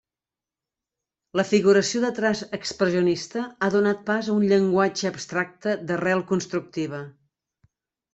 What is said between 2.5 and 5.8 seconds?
expressionista ha donat pas a un llenguatge abstracte